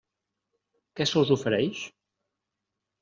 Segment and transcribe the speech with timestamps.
[1.01, 1.85] Què se us ofereix?